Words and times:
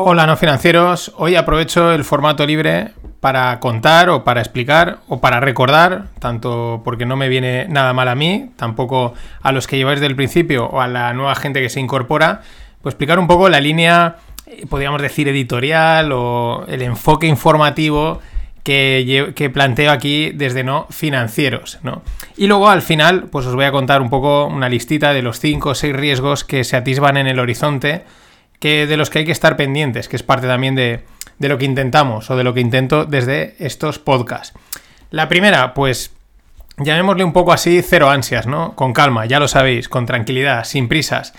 Hola 0.00 0.28
no 0.28 0.36
financieros, 0.36 1.12
hoy 1.16 1.34
aprovecho 1.34 1.90
el 1.90 2.04
formato 2.04 2.46
libre 2.46 2.92
para 3.18 3.58
contar 3.58 4.10
o 4.10 4.22
para 4.22 4.40
explicar 4.40 5.00
o 5.08 5.20
para 5.20 5.40
recordar, 5.40 6.04
tanto 6.20 6.82
porque 6.84 7.04
no 7.04 7.16
me 7.16 7.28
viene 7.28 7.66
nada 7.68 7.92
mal 7.92 8.06
a 8.06 8.14
mí, 8.14 8.48
tampoco 8.54 9.14
a 9.42 9.50
los 9.50 9.66
que 9.66 9.76
lleváis 9.76 9.98
del 9.98 10.14
principio 10.14 10.66
o 10.66 10.80
a 10.80 10.86
la 10.86 11.12
nueva 11.14 11.34
gente 11.34 11.60
que 11.60 11.68
se 11.68 11.80
incorpora, 11.80 12.42
pues 12.80 12.92
explicar 12.92 13.18
un 13.18 13.26
poco 13.26 13.48
la 13.48 13.60
línea, 13.60 14.18
eh, 14.46 14.66
podríamos 14.70 15.02
decir, 15.02 15.26
editorial 15.26 16.12
o 16.12 16.64
el 16.68 16.82
enfoque 16.82 17.26
informativo 17.26 18.20
que, 18.62 19.50
planteo 19.52 19.90
aquí 19.90 20.30
desde 20.30 20.62
no 20.62 20.86
financieros, 20.90 21.80
¿no? 21.82 22.02
Y 22.36 22.46
luego 22.46 22.68
al 22.68 22.82
final, 22.82 23.24
pues 23.32 23.46
os 23.46 23.56
voy 23.56 23.64
a 23.64 23.72
contar 23.72 24.00
un 24.00 24.10
poco 24.10 24.46
una 24.46 24.68
listita 24.68 25.12
de 25.12 25.22
los 25.22 25.40
5 25.40 25.70
o 25.70 25.74
6 25.74 25.96
riesgos 25.96 26.44
que 26.44 26.62
se 26.62 26.76
atisban 26.76 27.16
en 27.16 27.26
el 27.26 27.40
horizonte 27.40 28.04
que 28.60 28.86
de 28.86 28.96
los 28.96 29.10
que 29.10 29.20
hay 29.20 29.24
que 29.24 29.32
estar 29.32 29.56
pendientes, 29.56 30.08
que 30.08 30.16
es 30.16 30.22
parte 30.22 30.46
también 30.46 30.74
de, 30.74 31.04
de 31.38 31.48
lo 31.48 31.58
que 31.58 31.64
intentamos 31.64 32.30
o 32.30 32.36
de 32.36 32.44
lo 32.44 32.54
que 32.54 32.60
intento 32.60 33.04
desde 33.04 33.54
estos 33.58 33.98
podcasts. 33.98 34.58
La 35.10 35.28
primera, 35.28 35.74
pues 35.74 36.12
llamémosle 36.78 37.24
un 37.24 37.32
poco 37.32 37.52
así 37.52 37.82
cero 37.82 38.10
ansias, 38.10 38.46
¿no? 38.46 38.74
Con 38.74 38.92
calma, 38.92 39.26
ya 39.26 39.40
lo 39.40 39.48
sabéis, 39.48 39.88
con 39.88 40.06
tranquilidad, 40.06 40.64
sin 40.64 40.88
prisas. 40.88 41.34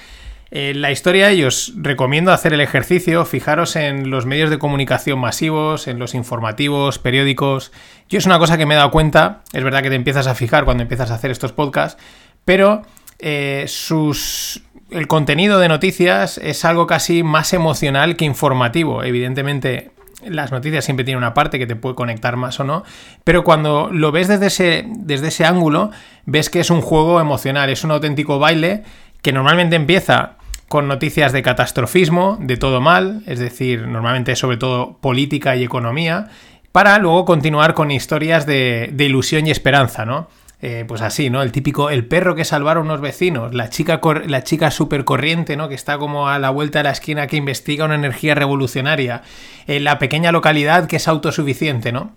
En 0.51 0.81
la 0.81 0.91
historia 0.91 1.31
y 1.31 1.43
os 1.43 1.73
recomiendo 1.75 2.31
hacer 2.31 2.53
el 2.53 2.61
ejercicio, 2.61 3.23
fijaros 3.23 3.75
en 3.75 4.09
los 4.09 4.25
medios 4.25 4.49
de 4.49 4.57
comunicación 4.57 5.19
masivos, 5.19 5.87
en 5.87 5.99
los 5.99 6.15
informativos, 6.15 6.97
periódicos. 6.97 7.71
Yo 8.09 8.17
es 8.17 8.25
una 8.25 8.39
cosa 8.39 8.57
que 8.57 8.65
me 8.65 8.73
he 8.73 8.77
dado 8.77 8.89
cuenta, 8.89 9.41
es 9.53 9.63
verdad 9.63 9.83
que 9.83 9.89
te 9.89 9.95
empiezas 9.95 10.25
a 10.25 10.33
fijar 10.33 10.65
cuando 10.65 10.81
empiezas 10.81 11.11
a 11.11 11.15
hacer 11.15 11.29
estos 11.29 11.51
podcasts, 11.51 12.01
pero 12.45 12.81
eh, 13.19 13.65
sus 13.67 14.63
el 14.91 15.07
contenido 15.07 15.59
de 15.59 15.67
noticias 15.67 16.37
es 16.39 16.65
algo 16.65 16.87
casi 16.87 17.23
más 17.23 17.53
emocional 17.53 18.15
que 18.15 18.25
informativo. 18.25 19.03
Evidentemente, 19.03 19.91
las 20.25 20.51
noticias 20.51 20.85
siempre 20.85 21.05
tienen 21.05 21.19
una 21.19 21.33
parte 21.33 21.59
que 21.59 21.67
te 21.67 21.75
puede 21.75 21.95
conectar 21.95 22.35
más 22.35 22.59
o 22.59 22.63
no, 22.63 22.83
pero 23.23 23.43
cuando 23.43 23.89
lo 23.91 24.11
ves 24.11 24.27
desde 24.27 24.47
ese, 24.47 24.85
desde 24.87 25.27
ese 25.27 25.45
ángulo, 25.45 25.91
ves 26.25 26.49
que 26.49 26.59
es 26.59 26.69
un 26.69 26.81
juego 26.81 27.21
emocional, 27.21 27.69
es 27.69 27.83
un 27.83 27.91
auténtico 27.91 28.39
baile 28.39 28.83
que 29.21 29.31
normalmente 29.31 29.75
empieza 29.75 30.37
con 30.67 30.87
noticias 30.87 31.31
de 31.31 31.41
catastrofismo, 31.41 32.37
de 32.39 32.57
todo 32.57 32.79
mal, 32.79 33.23
es 33.25 33.39
decir, 33.39 33.87
normalmente 33.87 34.35
sobre 34.35 34.57
todo 34.57 34.97
política 34.97 35.55
y 35.55 35.63
economía, 35.63 36.27
para 36.71 36.97
luego 36.99 37.25
continuar 37.25 37.73
con 37.73 37.89
historias 37.89 38.45
de, 38.45 38.89
de 38.93 39.05
ilusión 39.05 39.47
y 39.47 39.51
esperanza, 39.51 40.05
¿no? 40.05 40.27
Eh, 40.61 40.83
pues 40.85 41.01
así, 41.01 41.29
¿no? 41.29 41.41
El 41.41 41.53
típico, 41.53 41.89
el 41.89 42.05
perro 42.05 42.35
que 42.35 42.43
salvaron 42.43 42.87
unos 42.87 42.99
vecinos, 42.99 43.53
la 43.53 43.69
chica, 43.69 44.01
la 44.27 44.43
chica 44.43 44.71
súper 44.71 45.05
corriente, 45.05 45.55
¿no? 45.55 45.69
Que 45.69 45.75
está 45.75 45.97
como 45.97 46.27
a 46.27 46.37
la 46.37 46.49
vuelta 46.49 46.79
de 46.79 46.83
la 46.83 46.91
esquina 46.91 47.27
que 47.27 47.37
investiga 47.37 47.85
una 47.85 47.95
energía 47.95 48.35
revolucionaria, 48.35 49.21
en 49.67 49.85
la 49.85 49.99
pequeña 49.99 50.33
localidad 50.33 50.87
que 50.87 50.97
es 50.97 51.07
autosuficiente, 51.07 51.93
¿no? 51.93 52.11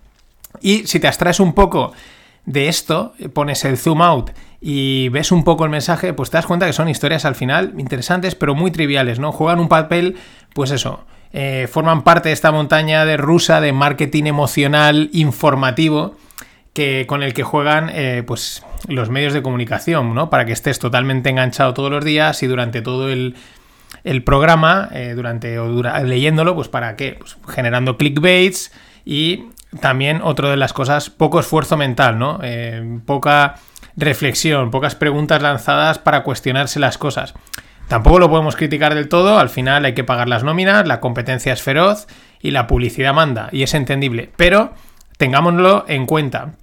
Y 0.59 0.87
si 0.87 0.99
te 0.99 1.07
abstraes 1.07 1.39
un 1.39 1.53
poco 1.53 1.93
de 2.45 2.67
esto, 2.67 3.13
pones 3.31 3.63
el 3.63 3.77
zoom 3.77 4.01
out 4.01 4.31
y 4.59 5.07
ves 5.07 5.31
un 5.31 5.45
poco 5.45 5.63
el 5.63 5.69
mensaje, 5.69 6.13
pues 6.13 6.29
te 6.29 6.35
das 6.35 6.45
cuenta 6.45 6.65
que 6.65 6.73
son 6.73 6.89
historias 6.89 7.23
al 7.23 7.35
final 7.35 7.73
interesantes, 7.77 8.35
pero 8.35 8.55
muy 8.55 8.71
triviales, 8.71 9.19
¿no? 9.19 9.31
Juegan 9.31 9.61
un 9.61 9.69
papel, 9.69 10.17
pues 10.53 10.71
eso, 10.71 11.05
eh, 11.31 11.69
forman 11.71 12.03
parte 12.03 12.27
de 12.27 12.33
esta 12.33 12.51
montaña 12.51 13.05
de 13.05 13.15
rusa 13.15 13.61
de 13.61 13.71
marketing 13.71 14.25
emocional 14.25 15.09
informativo 15.13 16.15
que, 16.73 17.05
con 17.07 17.23
el 17.23 17.33
que 17.33 17.43
juegan 17.43 17.89
eh, 17.93 18.23
pues, 18.25 18.65
los 18.87 19.09
medios 19.09 19.33
de 19.33 19.41
comunicación, 19.41 20.13
¿no? 20.13 20.29
Para 20.29 20.45
que 20.45 20.53
estés 20.53 20.79
totalmente 20.79 21.29
enganchado 21.29 21.73
todos 21.73 21.91
los 21.91 22.03
días 22.03 22.41
y 22.43 22.47
durante 22.47 22.81
todo 22.81 23.09
el, 23.09 23.35
programa, 24.25 24.89
eh, 24.91 25.13
durante 25.15 25.59
o 25.59 25.69
leyéndolo, 26.03 26.55
pues 26.55 26.67
para 26.67 26.95
qué? 26.95 27.15
Pues 27.19 27.37
generando 27.47 27.97
clickbaits 27.97 28.71
y 29.05 29.45
también 29.79 30.21
otra 30.23 30.49
de 30.49 30.57
las 30.57 30.73
cosas, 30.73 31.09
poco 31.09 31.39
esfuerzo 31.39 31.77
mental, 31.77 32.19
¿no? 32.19 32.39
Eh, 32.43 32.99
poca 33.05 33.55
reflexión, 33.95 34.71
pocas 34.71 34.95
preguntas 34.95 35.41
lanzadas 35.41 35.99
para 35.99 36.23
cuestionarse 36.23 36.79
las 36.79 36.97
cosas. 36.97 37.33
Tampoco 37.87 38.17
lo 38.17 38.29
podemos 38.29 38.55
criticar 38.55 38.95
del 38.95 39.09
todo, 39.09 39.37
al 39.37 39.49
final 39.49 39.85
hay 39.85 39.93
que 39.93 40.03
pagar 40.03 40.27
las 40.27 40.43
nóminas, 40.43 40.87
la 40.87 40.99
competencia 40.99 41.53
es 41.53 41.61
feroz 41.61 42.07
y 42.41 42.51
la 42.51 42.65
publicidad 42.65 43.13
manda, 43.13 43.49
y 43.51 43.63
es 43.63 43.73
entendible, 43.73 44.31
pero 44.35 44.73
tengámoslo 45.17 45.85
en 45.87 46.05
cuenta. 46.05 46.53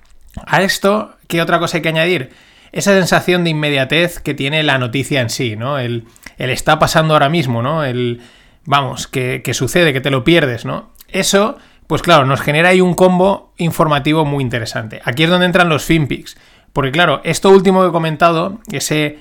A 0.46 0.62
esto, 0.62 1.16
¿qué 1.26 1.42
otra 1.42 1.58
cosa 1.58 1.78
hay 1.78 1.82
que 1.82 1.88
añadir? 1.88 2.30
Esa 2.72 2.92
sensación 2.92 3.42
de 3.44 3.50
inmediatez 3.50 4.20
que 4.20 4.34
tiene 4.34 4.62
la 4.62 4.78
noticia 4.78 5.20
en 5.20 5.30
sí, 5.30 5.56
¿no? 5.56 5.78
El, 5.78 6.06
está 6.38 6.78
pasando 6.78 7.14
ahora 7.14 7.28
mismo, 7.28 7.62
¿no? 7.62 7.84
El, 7.84 8.20
vamos, 8.64 9.08
que, 9.08 9.42
sucede, 9.52 9.92
que 9.92 10.00
te 10.00 10.10
lo 10.10 10.22
pierdes, 10.22 10.64
¿no? 10.64 10.92
Eso, 11.08 11.58
pues 11.86 12.02
claro, 12.02 12.24
nos 12.24 12.40
genera 12.40 12.68
ahí 12.68 12.80
un 12.80 12.94
combo 12.94 13.52
informativo 13.56 14.24
muy 14.24 14.42
interesante. 14.44 15.00
Aquí 15.04 15.24
es 15.24 15.30
donde 15.30 15.46
entran 15.46 15.68
los 15.68 15.84
FinPix. 15.84 16.36
Porque 16.72 16.92
claro, 16.92 17.20
esto 17.24 17.50
último 17.50 17.82
que 17.82 17.88
he 17.88 17.92
comentado, 17.92 18.60
ese 18.70 19.18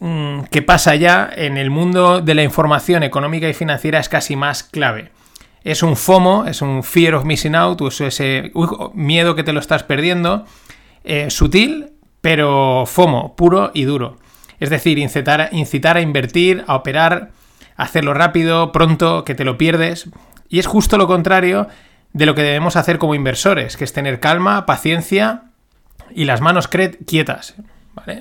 mm, 0.00 0.42
que 0.50 0.62
pasa 0.62 0.96
ya 0.96 1.30
en 1.32 1.56
el 1.56 1.70
mundo 1.70 2.20
de 2.20 2.34
la 2.34 2.42
información 2.42 3.04
económica 3.04 3.48
y 3.48 3.54
financiera 3.54 4.00
es 4.00 4.08
casi 4.08 4.34
más 4.34 4.64
clave 4.64 5.12
es 5.64 5.82
un 5.82 5.96
FOMO, 5.96 6.46
es 6.46 6.62
un 6.62 6.82
fear 6.82 7.14
of 7.14 7.24
missing 7.24 7.54
out, 7.54 7.80
o 7.80 7.88
ese 7.88 8.52
miedo 8.94 9.34
que 9.34 9.44
te 9.44 9.52
lo 9.52 9.60
estás 9.60 9.82
perdiendo, 9.82 10.44
eh, 11.04 11.30
sutil, 11.30 11.92
pero 12.20 12.84
FOMO, 12.86 13.36
puro 13.36 13.70
y 13.74 13.84
duro. 13.84 14.18
Es 14.60 14.70
decir, 14.70 14.98
incitar, 14.98 15.48
incitar 15.52 15.96
a 15.96 16.00
invertir, 16.00 16.64
a 16.66 16.76
operar, 16.76 17.30
a 17.76 17.82
hacerlo 17.82 18.14
rápido, 18.14 18.72
pronto, 18.72 19.24
que 19.24 19.34
te 19.34 19.44
lo 19.44 19.58
pierdes. 19.58 20.08
Y 20.48 20.58
es 20.58 20.66
justo 20.66 20.98
lo 20.98 21.06
contrario 21.06 21.68
de 22.12 22.26
lo 22.26 22.34
que 22.34 22.42
debemos 22.42 22.76
hacer 22.76 22.98
como 22.98 23.14
inversores, 23.14 23.76
que 23.76 23.84
es 23.84 23.92
tener 23.92 24.20
calma, 24.20 24.66
paciencia 24.66 25.44
y 26.14 26.26
las 26.26 26.40
manos 26.40 26.68
quietas. 26.68 27.54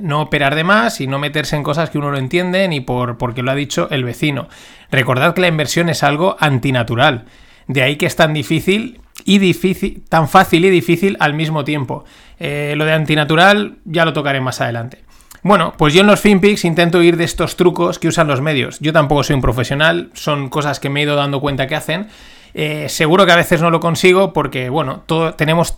No 0.02 0.22
operar 0.22 0.56
de 0.56 0.64
más 0.64 1.00
y 1.02 1.08
no 1.08 1.18
meterse 1.18 1.56
en 1.56 1.64
cosas 1.64 1.90
que 1.90 1.98
uno 1.98 2.12
no 2.12 2.18
entiende 2.18 2.68
ni 2.68 2.82
por 2.82 3.18
porque 3.18 3.42
lo 3.42 3.52
ha 3.52 3.56
dicho 3.56 3.88
el 3.90 4.04
vecino. 4.04 4.50
Recordad 4.92 5.34
que 5.34 5.42
la 5.42 5.48
inversión 5.48 5.90
es 5.90 6.04
algo 6.04 6.36
antinatural. 6.40 7.26
De 7.68 7.82
ahí 7.82 7.96
que 7.96 8.06
es 8.06 8.16
tan 8.16 8.34
difícil 8.34 9.00
y 9.24 9.38
difícil, 9.38 10.04
tan 10.10 10.28
fácil 10.28 10.66
y 10.66 10.70
difícil 10.70 11.16
al 11.20 11.34
mismo 11.34 11.64
tiempo. 11.64 12.04
Eh, 12.40 12.74
lo 12.76 12.86
de 12.86 12.94
antinatural 12.94 13.78
ya 13.86 14.04
lo 14.04 14.14
tocaré 14.14 14.42
más 14.42 14.60
adelante. 14.62 15.04
Bueno, 15.44 15.74
pues 15.76 15.94
yo 15.94 16.02
en 16.02 16.08
los 16.08 16.20
FinPix 16.20 16.66
intento 16.66 17.02
ir 17.02 17.18
de 17.18 17.24
estos 17.24 17.56
trucos 17.56 17.98
que 17.98 18.08
usan 18.08 18.28
los 18.28 18.42
medios. 18.42 18.80
Yo 18.80 18.94
tampoco 18.94 19.24
soy 19.24 19.36
un 19.36 19.42
profesional, 19.42 20.12
son 20.14 20.50
cosas 20.50 20.80
que 20.80 20.90
me 20.90 21.00
he 21.00 21.04
ido 21.04 21.16
dando 21.16 21.42
cuenta 21.42 21.66
que 21.66 21.76
hacen. 21.76 22.08
Eh, 22.54 22.90
seguro 22.90 23.26
que 23.26 23.32
a 23.32 23.38
veces 23.38 23.62
no 23.62 23.70
lo 23.70 23.80
consigo 23.80 24.34
porque, 24.34 24.70
bueno, 24.70 25.04
tenemos 25.38 25.78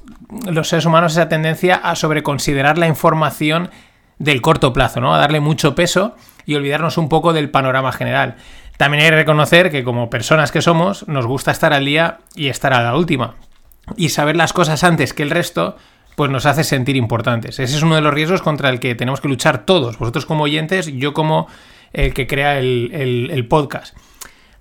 los 0.50 0.68
seres 0.68 0.86
humanos 0.86 1.14
esa 1.14 1.30
tendencia 1.30 1.76
a 1.76 1.96
sobreconsiderar 1.96 2.78
la 2.78 2.88
información 2.88 3.70
del 4.18 4.42
corto 4.42 4.74
plazo, 4.74 5.02
¿no? 5.02 5.14
A 5.14 5.18
darle 5.18 5.40
mucho 5.40 5.76
peso 5.76 6.16
y 6.46 6.56
olvidarnos 6.56 6.98
un 6.98 7.10
poco 7.10 7.34
del 7.34 7.50
panorama 7.50 7.92
general. 7.92 8.36
También 8.78 9.04
hay 9.04 9.10
que 9.12 9.16
reconocer 9.18 9.70
que 9.70 9.84
como 9.84 10.10
personas 10.10 10.52
que 10.52 10.62
somos, 10.62 11.08
nos 11.08 11.28
gusta 11.28 11.52
estar 11.52 11.74
al 11.74 11.86
día 11.86 12.20
y 12.36 12.48
estar 12.48 12.74
a 12.74 12.82
la 12.82 12.96
última. 12.96 13.36
Y 13.98 14.10
saber 14.10 14.36
las 14.36 14.54
cosas 14.54 14.84
antes 14.84 15.14
que 15.14 15.24
el 15.24 15.30
resto, 15.30 15.78
pues 16.16 16.32
nos 16.32 16.46
hace 16.46 16.64
sentir 16.64 16.96
importantes. 16.96 17.60
Ese 17.60 17.76
es 17.76 17.84
uno 17.84 17.96
de 17.96 18.02
los 18.02 18.14
riesgos 18.14 18.42
contra 18.42 18.70
el 18.70 18.80
que 18.80 18.96
tenemos 18.96 19.22
que 19.22 19.28
luchar 19.28 19.66
todos, 19.66 20.00
vosotros 20.00 20.26
como 20.26 20.46
oyentes, 20.46 20.88
yo 20.88 21.14
como 21.14 21.48
el 21.92 22.14
que 22.14 22.26
crea 22.26 22.58
el 22.58 23.46
podcast. 23.50 23.96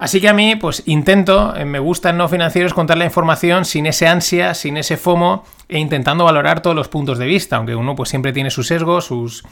Así 0.02 0.20
que 0.20 0.28
a 0.28 0.32
mí, 0.32 0.56
pues 0.56 0.82
intento, 0.86 1.54
eh, 1.54 1.64
me 1.64 1.78
gusta 1.78 2.10
en 2.10 2.16
no 2.16 2.28
financieros 2.28 2.74
contar 2.74 2.98
la 2.98 3.04
información 3.04 3.64
sin 3.64 3.86
ese 3.86 4.08
ansia, 4.08 4.52
sin 4.52 4.76
ese 4.76 4.96
FOMO 4.96 5.44
e 5.68 5.78
intentando 5.78 6.24
valorar 6.24 6.60
todos 6.60 6.74
los 6.74 6.88
puntos 6.88 7.18
de 7.18 7.26
vista, 7.26 7.54
aunque 7.54 7.76
uno 7.76 7.94
pues 7.94 8.08
siempre 8.08 8.32
tiene 8.32 8.50
sus 8.50 8.66
sesgos, 8.66 9.04
sus 9.04 9.44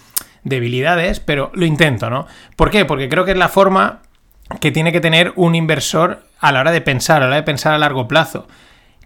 debilidades, 0.42 1.20
pero 1.20 1.52
lo 1.54 1.66
intento, 1.66 2.10
¿no? 2.10 2.26
¿Por 2.56 2.68
qué? 2.70 2.84
Porque 2.84 3.08
creo 3.08 3.24
que 3.24 3.30
es 3.30 3.36
la 3.36 3.48
forma 3.48 4.00
que 4.60 4.72
tiene 4.72 4.90
que 4.90 5.00
tener 5.00 5.32
un 5.36 5.54
inversor 5.54 6.24
a 6.40 6.50
la 6.50 6.58
hora 6.58 6.72
de 6.72 6.80
pensar, 6.80 7.18
a 7.18 7.20
la 7.20 7.26
hora 7.26 7.36
de 7.36 7.42
pensar 7.44 7.72
a 7.72 7.78
largo 7.78 8.08
plazo, 8.08 8.48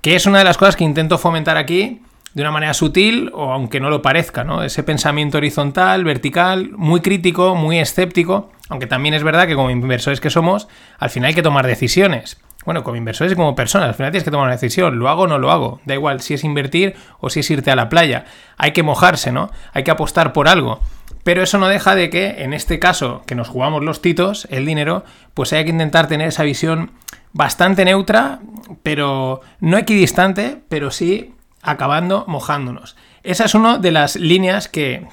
que 0.00 0.16
es 0.16 0.24
una 0.24 0.38
de 0.38 0.44
las 0.44 0.56
cosas 0.56 0.76
que 0.76 0.84
intento 0.84 1.18
fomentar 1.18 1.58
aquí 1.58 2.00
de 2.34 2.42
una 2.42 2.50
manera 2.50 2.74
sutil 2.74 3.30
o 3.32 3.52
aunque 3.52 3.80
no 3.80 3.90
lo 3.90 4.02
parezca, 4.02 4.44
¿no? 4.44 4.62
Ese 4.62 4.82
pensamiento 4.82 5.38
horizontal, 5.38 6.04
vertical, 6.04 6.70
muy 6.76 7.00
crítico, 7.00 7.54
muy 7.54 7.78
escéptico, 7.78 8.50
aunque 8.68 8.86
también 8.86 9.14
es 9.14 9.22
verdad 9.22 9.46
que 9.46 9.54
como 9.54 9.70
inversores 9.70 10.20
que 10.20 10.30
somos, 10.30 10.68
al 10.98 11.10
final 11.10 11.28
hay 11.28 11.34
que 11.34 11.42
tomar 11.42 11.66
decisiones. 11.66 12.40
Bueno, 12.64 12.82
como 12.82 12.96
inversores 12.96 13.32
y 13.32 13.36
como 13.36 13.54
personas, 13.54 13.88
al 13.88 13.94
final 13.94 14.10
tienes 14.10 14.24
que 14.24 14.30
tomar 14.30 14.46
una 14.46 14.54
decisión, 14.54 14.98
lo 14.98 15.08
hago 15.08 15.22
o 15.22 15.26
no 15.26 15.38
lo 15.38 15.52
hago, 15.52 15.80
da 15.84 15.94
igual 15.94 16.20
si 16.20 16.34
es 16.34 16.44
invertir 16.44 16.96
o 17.20 17.30
si 17.30 17.40
es 17.40 17.50
irte 17.50 17.70
a 17.70 17.76
la 17.76 17.88
playa, 17.88 18.24
hay 18.56 18.72
que 18.72 18.82
mojarse, 18.82 19.32
¿no? 19.32 19.50
Hay 19.72 19.84
que 19.84 19.90
apostar 19.90 20.32
por 20.32 20.48
algo. 20.48 20.80
Pero 21.24 21.42
eso 21.42 21.58
no 21.58 21.68
deja 21.68 21.94
de 21.94 22.10
que, 22.10 22.42
en 22.42 22.52
este 22.52 22.78
caso, 22.78 23.22
que 23.26 23.34
nos 23.34 23.48
jugamos 23.48 23.82
los 23.82 24.02
titos, 24.02 24.46
el 24.50 24.66
dinero, 24.66 25.04
pues 25.34 25.52
hay 25.52 25.64
que 25.64 25.70
intentar 25.70 26.06
tener 26.06 26.28
esa 26.28 26.42
visión 26.42 26.90
bastante 27.32 27.84
neutra, 27.84 28.40
pero 28.82 29.40
no 29.60 29.78
equidistante, 29.78 30.60
pero 30.68 30.90
sí 30.90 31.34
acabando 31.64 32.24
mojándonos. 32.28 32.96
Esa 33.22 33.44
es 33.44 33.54
una 33.54 33.78
de 33.78 33.90
las 33.90 34.16
líneas 34.16 34.68
que, 34.68 35.06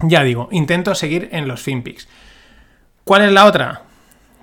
ya 0.00 0.22
digo, 0.22 0.48
intento 0.52 0.94
seguir 0.94 1.28
en 1.32 1.48
los 1.48 1.62
FinPix. 1.62 2.08
¿Cuál 3.04 3.22
es 3.22 3.32
la 3.32 3.46
otra? 3.46 3.82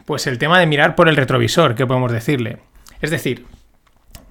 pues 0.06 0.28
el 0.28 0.38
tema 0.38 0.60
de 0.60 0.66
mirar 0.66 0.96
por 0.96 1.10
el 1.10 1.16
retrovisor, 1.16 1.76
¿qué 1.76 1.86
podemos 1.86 2.12
decirle? 2.12 2.60
Es 3.02 3.12
decir, 3.12 3.46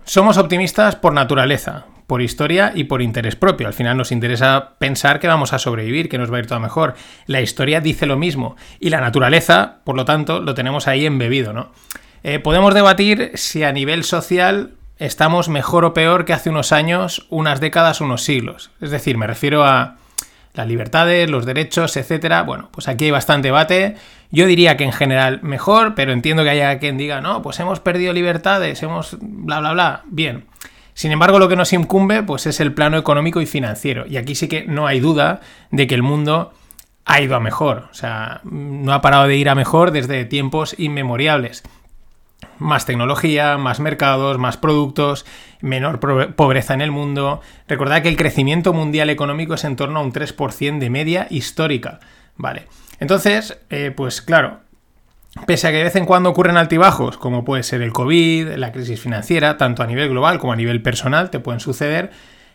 somos 0.05 0.37
optimistas 0.37 0.97
por 0.97 1.13
naturaleza, 1.13 1.87
por 2.07 2.21
historia 2.21 2.73
y 2.75 2.85
por 2.85 3.03
interés 3.03 3.37
propio. 3.37 3.67
Al 3.67 3.75
final 3.75 3.97
nos 3.97 4.13
interesa 4.13 4.75
pensar 4.79 5.21
que 5.21 5.29
vamos 5.29 5.53
a 5.53 5.59
sobrevivir, 5.59 6.09
que 6.09 6.19
nos 6.19 6.31
va 6.33 6.37
a 6.37 6.41
ir 6.41 6.47
todo 6.47 6.61
mejor. 6.61 6.95
La 7.27 7.41
historia 7.41 7.81
dice 7.81 8.07
lo 8.07 8.17
mismo 8.17 8.57
y 8.81 8.91
la 8.91 9.01
naturaleza, 9.01 9.81
por 9.85 9.97
lo 9.97 10.05
tanto, 10.05 10.41
lo 10.41 10.55
tenemos 10.55 10.89
ahí 10.89 11.07
embebido, 11.07 11.53
¿no? 11.53 11.73
Eh, 12.25 12.39
podemos 12.39 12.75
debatir 12.75 13.33
si 13.35 13.65
a 13.65 13.73
nivel 13.73 14.05
social 14.05 14.75
estamos 14.99 15.49
mejor 15.49 15.85
o 15.85 15.95
peor 15.95 16.25
que 16.25 16.33
hace 16.33 16.51
unos 16.51 16.73
años, 16.73 17.27
unas 17.31 17.61
décadas, 17.61 18.01
unos 18.01 18.23
siglos. 18.23 18.71
Es 18.81 18.91
decir, 18.91 19.19
me 19.19 19.27
refiero 19.27 19.65
a 19.65 19.97
las 20.55 20.67
libertades, 20.67 21.31
los 21.31 21.47
derechos, 21.47 21.97
etcétera. 21.97 22.43
Bueno, 22.43 22.69
pues 22.73 22.89
aquí 22.89 23.07
hay 23.07 23.11
bastante 23.11 23.49
debate. 23.49 23.97
Yo 24.31 24.47
diría 24.47 24.77
que 24.77 24.85
en 24.85 24.93
general 24.93 25.41
mejor, 25.43 25.95
pero 25.95 26.13
entiendo 26.13 26.43
que 26.45 26.51
haya 26.51 26.79
quien 26.79 26.99
diga, 26.99 27.21
no, 27.21 27.43
pues 27.43 27.59
hemos 27.61 27.81
perdido 27.81 28.13
libertades, 28.13 28.83
hemos 28.83 29.17
bla 29.21 29.61
bla 29.61 29.73
bla. 29.73 30.03
Bien. 30.07 30.45
Sin 30.95 31.11
embargo, 31.11 31.39
lo 31.39 31.49
que 31.49 31.57
nos 31.57 31.73
incumbe 31.73 32.23
pues 32.23 32.47
es 32.47 32.61
el 32.61 32.75
plano 32.75 32.99
económico 32.99 33.41
y 33.41 33.47
financiero. 33.47 34.07
Y 34.07 34.19
aquí 34.19 34.35
sí 34.35 34.49
que 34.49 34.67
no 34.67 34.87
hay 34.87 35.01
duda 35.01 35.41
de 35.71 35.87
que 35.87 35.95
el 35.95 36.03
mundo 36.03 36.53
ha 37.05 37.21
ido 37.21 37.35
a 37.35 37.41
mejor. 37.41 37.89
O 37.91 37.95
sea, 37.95 38.41
no 38.45 38.93
ha 38.93 39.01
parado 39.01 39.27
de 39.27 39.37
ir 39.37 39.49
a 39.49 39.55
mejor 39.55 39.91
desde 39.91 40.25
tiempos 40.25 40.75
inmemoriales. 40.79 41.63
Más 42.63 42.87
tecnología, 42.87 43.59
más 43.59 43.81
mercados, 43.81 44.39
más 44.39 44.57
productos, 44.57 45.27
menor 45.61 46.01
pobreza 46.35 46.75
en 46.75 46.81
el 46.81 46.91
mundo. 46.91 47.41
Recordad 47.69 48.03
que 48.03 48.09
el 48.09 48.17
crecimiento 48.17 48.73
mundial 48.73 49.11
económico 49.11 49.55
es 49.55 49.65
en 49.65 49.77
torno 49.77 50.01
a 50.01 50.03
un 50.03 50.13
3% 50.13 50.79
de 50.79 50.91
media 50.91 51.27
histórica. 51.29 52.01
Vale. 52.37 52.67
Entonces, 53.01 53.59
eh, 53.69 53.93
pues 53.95 54.23
claro, 54.23 54.61
Pese 55.47 55.67
a 55.67 55.71
que 55.71 55.79
de 55.79 55.85
vez 55.85 55.97
en 55.97 56.05
cuando 56.05 56.29
ocurren 56.29 56.59
altibajos, 56.59 57.17
como 57.17 57.43
puede 57.43 57.63
ser 57.63 57.81
el 57.81 57.91
COVID, 57.91 58.49
la 58.57 58.71
crisis 58.71 59.01
financiera, 59.01 59.57
tanto 59.57 59.83
a 59.83 59.87
nivel 59.87 60.11
global 60.11 60.39
como 60.39 60.53
a 60.53 60.57
nivel 60.57 60.83
personal, 60.83 61.31
te 61.31 61.41
pueden 61.41 61.59
suceder, 61.59 62.11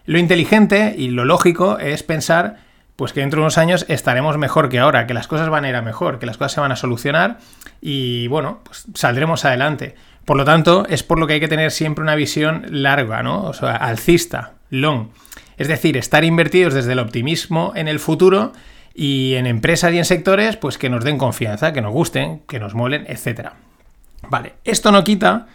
lo 0.05 0.19
inteligente 0.19 0.93
y 0.95 1.09
lo 1.09 1.25
lógico 1.25 1.79
es 1.79 2.03
pensar 2.03 2.66
pues 2.97 3.13
que 3.13 3.21
dentro 3.21 3.39
de 3.39 3.43
unos 3.43 3.57
años 3.59 3.85
estaremos 3.87 4.37
mejor 4.37 4.69
que 4.69 4.79
ahora, 4.79 5.07
que 5.07 5.13
las 5.13 5.27
cosas 5.27 5.49
van 5.49 5.63
a 5.63 5.69
ir 5.69 5.75
a 5.75 5.81
mejor, 5.81 6.19
que 6.19 6.25
las 6.25 6.37
cosas 6.37 6.53
se 6.53 6.59
van 6.59 6.71
a 6.71 6.75
solucionar 6.75 7.37
y 7.79 8.27
bueno, 8.27 8.59
pues 8.63 8.87
saldremos 8.95 9.45
adelante. 9.45 9.95
Por 10.25 10.35
lo 10.35 10.43
tanto, 10.43 10.85
es 10.89 11.03
por 11.03 11.19
lo 11.19 11.27
que 11.27 11.33
hay 11.33 11.39
que 11.39 11.47
tener 11.47 11.71
siempre 11.71 12.01
una 12.01 12.15
visión 12.15 12.65
larga, 12.69 13.23
¿no? 13.23 13.43
O 13.43 13.53
sea, 13.53 13.75
alcista, 13.75 14.53
long. 14.71 15.09
Es 15.57 15.67
decir, 15.67 15.95
estar 15.95 16.23
invertidos 16.23 16.73
desde 16.73 16.93
el 16.93 16.99
optimismo 16.99 17.71
en 17.75 17.87
el 17.87 17.99
futuro 17.99 18.51
y 18.95 19.35
en 19.35 19.45
empresas 19.45 19.93
y 19.93 19.99
en 19.99 20.05
sectores, 20.05 20.57
pues 20.57 20.79
que 20.79 20.89
nos 20.89 21.03
den 21.03 21.19
confianza, 21.19 21.71
que 21.73 21.81
nos 21.81 21.93
gusten, 21.93 22.41
que 22.47 22.59
nos 22.59 22.73
molen, 22.73 23.05
etc. 23.07 23.51
Vale, 24.27 24.55
esto 24.63 24.91
no 24.91 25.03
quita 25.03 25.45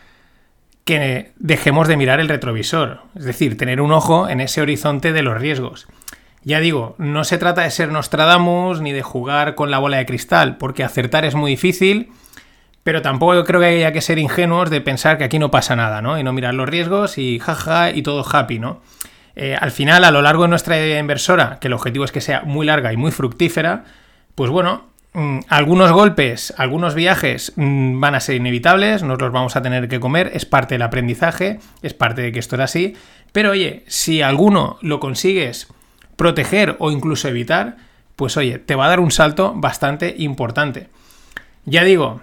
que 0.85 1.33
dejemos 1.37 1.89
de 1.89 1.97
mirar 1.97 2.21
el 2.21 2.29
retrovisor, 2.29 3.03
es 3.17 3.25
decir, 3.25 3.56
tener 3.56 3.81
un 3.81 3.93
ojo 3.93 4.29
en 4.29 4.41
ese 4.41 4.61
horizonte 4.61 5.12
de 5.12 5.23
los 5.23 5.41
riesgos. 5.41 5.89
Ya 6.44 6.61
digo, 6.61 6.97
no 6.99 7.25
se 7.25 7.39
trata 7.39 7.62
de 7.62 7.71
ser 7.71 7.91
Nostradamus 7.91 8.81
ni 8.81 8.93
de 8.93 9.03
jugar 9.03 9.55
con 9.55 9.71
la 9.71 9.79
bola 9.79 9.99
de 9.99 10.06
cristal, 10.06 10.56
porque 10.56 10.83
acertar 10.83 11.25
es 11.25 11.37
muy 11.37 11.53
difícil, 11.53 12.11
pero 12.83 13.00
tampoco 13.00 13.44
creo 13.44 13.61
que 13.61 13.67
haya 13.67 13.93
que 13.93 14.00
ser 14.00 14.19
ingenuos 14.19 14.69
de 14.71 14.81
pensar 14.81 15.19
que 15.19 15.25
aquí 15.25 15.39
no 15.39 15.53
pasa 15.53 15.77
nada, 15.77 16.03
¿no? 16.03 16.19
Y 16.19 16.25
no 16.25 16.33
mirar 16.33 16.55
los 16.55 16.69
riesgos 16.69 17.17
y 17.17 17.39
jaja 17.39 17.93
y 17.93 18.03
todo 18.03 18.25
happy, 18.29 18.59
¿no? 18.59 18.81
Eh, 19.37 19.56
al 19.59 19.71
final, 19.71 20.05
a 20.05 20.11
lo 20.11 20.21
largo 20.21 20.43
de 20.43 20.49
nuestra 20.49 20.77
idea 20.77 20.99
inversora, 20.99 21.59
que 21.61 21.69
el 21.69 21.75
objetivo 21.75 22.05
es 22.05 22.12
que 22.12 22.21
sea 22.21 22.43
muy 22.43 22.67
larga 22.67 22.93
y 22.93 22.97
muy 22.97 23.12
fructífera, 23.12 23.85
pues 24.35 24.50
bueno, 24.50 24.89
mm, 25.15 25.41
algunos 25.49 25.93
golpes, 25.93 26.53
algunos 26.59 26.94
viajes 26.97 27.53
mm, 27.55 28.00
van 28.00 28.17
a 28.17 28.21
ser 28.21 28.35
inevitables, 28.35 29.05
nos 29.05 29.21
los 29.21 29.31
vamos 29.31 29.55
a 29.55 29.62
tener 29.62 29.89
que 29.89 30.00
comer, 30.00 30.33
es 30.35 30.44
parte 30.44 30.75
del 30.75 30.83
aprendizaje, 30.83 31.61
es 31.83 31.94
parte 31.94 32.21
de 32.21 32.33
que 32.33 32.41
esto 32.41 32.56
era 32.56 32.65
así, 32.65 32.97
pero 33.31 33.53
oye, 33.53 33.85
si 33.87 34.23
alguno 34.23 34.79
lo 34.83 35.00
consigues 35.00 35.69
proteger 36.22 36.76
o 36.78 36.90
incluso 36.90 37.28
evitar, 37.28 37.76
pues 38.16 38.36
oye, 38.36 38.58
te 38.58 38.76
va 38.76 38.86
a 38.86 38.88
dar 38.88 39.00
un 39.00 39.10
salto 39.10 39.52
bastante 39.56 40.14
importante. 40.19 40.88
Ya 41.64 41.84
digo, 41.84 42.20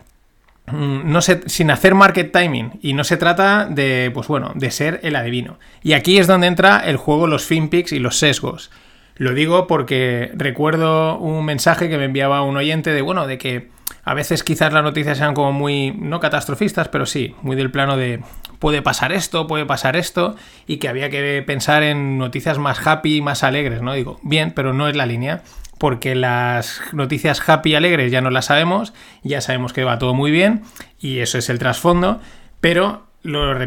Mm, 0.71 1.11
no 1.11 1.21
sin 1.21 1.71
hacer 1.71 1.95
market 1.95 2.31
timing 2.31 2.79
y 2.81 2.93
no 2.93 3.03
se 3.03 3.17
trata 3.17 3.65
de, 3.65 4.11
pues 4.13 4.27
bueno, 4.27 4.51
de 4.55 4.71
ser 4.71 4.99
el 5.03 5.15
adivino. 5.15 5.57
Y 5.81 5.93
aquí 5.93 6.17
es 6.17 6.27
donde 6.27 6.47
entra 6.47 6.79
el 6.85 6.97
juego 6.97 7.27
los 7.27 7.45
finpicks 7.45 7.91
y 7.91 7.99
los 7.99 8.17
sesgos. 8.17 8.71
Lo 9.15 9.33
digo 9.33 9.67
porque 9.67 10.31
recuerdo 10.35 11.17
un 11.17 11.43
mensaje 11.45 11.89
que 11.89 11.97
me 11.97 12.05
enviaba 12.05 12.41
un 12.41 12.57
oyente 12.57 12.91
de, 12.91 13.01
bueno, 13.01 13.27
de 13.27 13.37
que 13.37 13.69
a 14.03 14.13
veces 14.13 14.43
quizás 14.43 14.71
las 14.71 14.83
noticias 14.83 15.17
sean 15.17 15.33
como 15.33 15.51
muy, 15.51 15.91
no 15.91 16.19
catastrofistas, 16.19 16.87
pero 16.87 17.05
sí, 17.05 17.35
muy 17.41 17.55
del 17.55 17.71
plano 17.71 17.97
de 17.97 18.21
puede 18.59 18.81
pasar 18.81 19.11
esto, 19.11 19.47
puede 19.47 19.65
pasar 19.65 19.95
esto, 19.95 20.35
y 20.67 20.77
que 20.77 20.89
había 20.89 21.09
que 21.09 21.43
pensar 21.45 21.83
en 21.83 22.17
noticias 22.17 22.59
más 22.59 22.85
happy, 22.85 23.21
más 23.21 23.43
alegres, 23.43 23.81
¿no? 23.81 23.93
Digo, 23.93 24.19
bien, 24.21 24.51
pero 24.51 24.73
no 24.73 24.87
es 24.87 24.95
la 24.95 25.05
línea 25.05 25.43
porque 25.79 26.13
las 26.13 26.81
noticias 26.91 27.41
happy 27.47 27.71
y 27.71 27.75
alegres 27.75 28.11
ya 28.11 28.21
no 28.21 28.29
las 28.29 28.45
sabemos, 28.45 28.93
ya 29.23 29.41
sabemos 29.41 29.73
que 29.73 29.85
va 29.85 29.97
todo 29.97 30.13
muy 30.13 30.29
bien 30.29 30.63
y 30.99 31.19
eso 31.19 31.37
es 31.37 31.49
el 31.49 31.57
trasfondo, 31.57 32.19
pero 32.59 33.07
lo, 33.23 33.57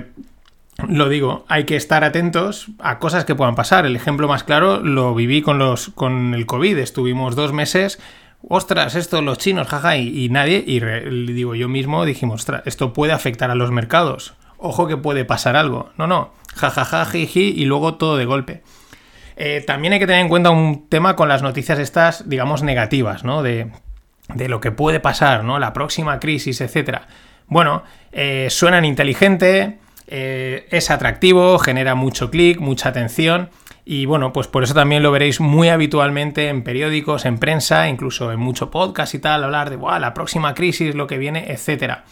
lo, 0.88 1.08
digo, 1.08 1.46
hay 1.48 1.64
que 1.64 1.74
estar 1.74 2.04
atentos 2.04 2.68
a 2.78 2.98
cosas 2.98 3.24
que 3.24 3.34
puedan 3.34 3.54
pasar. 3.54 3.86
El 3.86 3.96
ejemplo 3.96 4.28
más 4.28 4.44
claro 4.44 4.80
lo 4.80 5.14
viví 5.14 5.40
con, 5.40 5.58
los, 5.58 5.88
con 5.88 6.34
el 6.34 6.44
COVID, 6.44 6.76
estuvimos 6.78 7.34
dos 7.34 7.54
meses, 7.54 7.98
ostras, 8.46 8.94
esto 8.94 9.22
los 9.22 9.38
chinos, 9.38 9.68
jaja, 9.68 9.96
y, 9.96 10.28
nadie, 10.28 10.62
y 10.66 10.80
digo 11.32 11.54
yo 11.54 11.68
mismo, 11.68 12.04
dijimos, 12.04 12.42
ostras, 12.42 12.62
esto 12.66 12.92
puede 12.92 13.12
afectar 13.12 13.50
a 13.50 13.54
los 13.54 13.70
mercados, 13.70 14.34
ojo 14.62 14.86
que 14.86 14.96
puede 14.96 15.24
pasar 15.24 15.56
algo, 15.56 15.90
no, 15.98 16.06
no, 16.06 16.32
jajaja, 16.54 17.04
jiji, 17.04 17.52
y 17.56 17.64
luego 17.64 17.94
todo 17.94 18.16
de 18.16 18.24
golpe. 18.24 18.62
Eh, 19.36 19.62
también 19.66 19.92
hay 19.92 19.98
que 19.98 20.06
tener 20.06 20.22
en 20.22 20.28
cuenta 20.28 20.50
un 20.50 20.88
tema 20.88 21.16
con 21.16 21.28
las 21.28 21.42
noticias 21.42 21.78
estas, 21.78 22.28
digamos, 22.28 22.62
negativas, 22.62 23.24
¿no? 23.24 23.42
De, 23.42 23.70
lo 24.36 24.60
que 24.60 24.70
puede 24.70 25.00
pasar, 25.00 25.44
¿no? 25.44 25.58
La 25.58 25.72
próxima 25.72 26.20
crisis, 26.20 26.60
etcétera. 26.60 27.08
Bueno, 27.48 27.82
eh, 28.12 28.48
suenan 28.50 28.84
inteligente, 28.84 29.78
eh, 30.06 30.66
es 30.70 30.90
atractivo, 30.90 31.58
genera 31.58 31.94
mucho 31.94 32.30
clic, 32.30 32.60
mucha 32.60 32.90
atención. 32.90 33.50
Y 33.84 34.06
bueno, 34.06 34.32
pues 34.32 34.46
por 34.46 34.62
eso 34.62 34.74
también 34.74 35.02
lo 35.02 35.10
veréis 35.10 35.40
muy 35.40 35.68
habitualmente 35.68 36.48
en 36.48 36.62
periódicos, 36.62 37.24
en 37.24 37.38
prensa, 37.38 37.88
incluso 37.88 38.30
en 38.30 38.38
mucho 38.38 38.70
podcast 38.70 39.14
y 39.14 39.18
tal, 39.18 39.42
hablar 39.42 39.70
de 39.70 39.76
la 39.76 40.14
próxima 40.14 40.54
crisis, 40.54 40.94
lo 40.94 41.06
que 41.06 41.18
viene, 41.18 41.50
etcétera. 41.50 42.04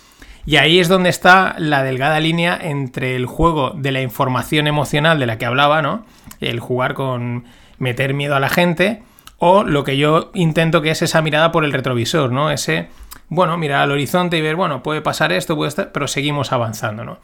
Y 0.46 0.56
ahí 0.56 0.80
es 0.80 0.88
donde 0.88 1.10
está 1.10 1.54
la 1.58 1.82
delgada 1.82 2.18
línea 2.20 2.58
entre 2.60 3.14
el 3.16 3.26
juego 3.26 3.70
de 3.70 3.92
la 3.92 4.00
información 4.00 4.66
emocional 4.66 5.18
de 5.18 5.26
la 5.26 5.38
que 5.38 5.46
hablaba, 5.46 5.82
¿no? 5.82 6.06
El 6.40 6.60
jugar 6.60 6.94
con 6.94 7.44
meter 7.78 8.14
miedo 8.14 8.36
a 8.36 8.40
la 8.40 8.48
gente, 8.48 9.02
o 9.38 9.64
lo 9.64 9.84
que 9.84 9.96
yo 9.96 10.30
intento 10.34 10.82
que 10.82 10.90
es 10.90 11.02
esa 11.02 11.22
mirada 11.22 11.52
por 11.52 11.64
el 11.64 11.72
retrovisor, 11.72 12.32
¿no? 12.32 12.50
Ese, 12.50 12.88
bueno, 13.28 13.56
mirar 13.56 13.82
al 13.82 13.90
horizonte 13.90 14.36
y 14.38 14.40
ver, 14.40 14.56
bueno, 14.56 14.82
puede 14.82 15.02
pasar 15.02 15.32
esto, 15.32 15.56
puede 15.56 15.68
estar, 15.68 15.92
pero 15.92 16.08
seguimos 16.08 16.52
avanzando, 16.52 17.04
¿no? 17.04 17.18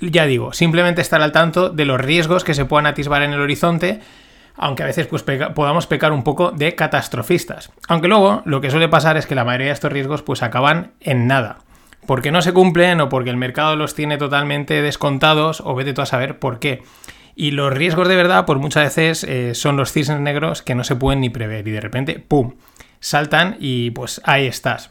Ya 0.00 0.26
digo, 0.26 0.52
simplemente 0.52 1.00
estar 1.00 1.22
al 1.22 1.32
tanto 1.32 1.70
de 1.70 1.84
los 1.84 2.00
riesgos 2.00 2.44
que 2.44 2.54
se 2.54 2.64
puedan 2.64 2.86
atisbar 2.86 3.22
en 3.22 3.32
el 3.32 3.40
horizonte, 3.40 4.00
aunque 4.56 4.82
a 4.82 4.86
veces 4.86 5.06
pues, 5.06 5.22
podamos 5.22 5.86
pecar 5.86 6.12
un 6.12 6.22
poco 6.22 6.50
de 6.50 6.74
catastrofistas. 6.74 7.72
Aunque 7.88 8.08
luego 8.08 8.42
lo 8.44 8.60
que 8.60 8.70
suele 8.70 8.88
pasar 8.88 9.16
es 9.16 9.26
que 9.26 9.34
la 9.34 9.44
mayoría 9.44 9.68
de 9.68 9.72
estos 9.72 9.92
riesgos 9.92 10.22
pues 10.22 10.42
acaban 10.42 10.92
en 11.00 11.26
nada 11.26 11.63
porque 12.06 12.30
no 12.30 12.42
se 12.42 12.52
cumplen 12.52 13.00
o 13.00 13.08
porque 13.08 13.30
el 13.30 13.36
mercado 13.36 13.76
los 13.76 13.94
tiene 13.94 14.18
totalmente 14.18 14.82
descontados 14.82 15.60
o 15.64 15.74
vete 15.74 15.92
tú 15.92 16.02
a 16.02 16.06
saber 16.06 16.38
por 16.38 16.58
qué. 16.58 16.82
Y 17.36 17.50
los 17.50 17.72
riesgos 17.72 18.08
de 18.08 18.16
verdad, 18.16 18.46
pues 18.46 18.58
muchas 18.60 18.84
veces 18.84 19.24
eh, 19.24 19.54
son 19.54 19.76
los 19.76 19.92
cisnes 19.92 20.20
negros 20.20 20.62
que 20.62 20.74
no 20.74 20.84
se 20.84 20.96
pueden 20.96 21.20
ni 21.20 21.30
prever 21.30 21.66
y 21.66 21.72
de 21.72 21.80
repente, 21.80 22.18
¡pum!, 22.20 22.54
saltan 23.00 23.56
y 23.58 23.90
pues 23.90 24.20
ahí 24.24 24.46
estás. 24.46 24.90